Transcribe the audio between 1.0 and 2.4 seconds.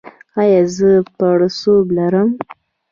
پړسوب لرم؟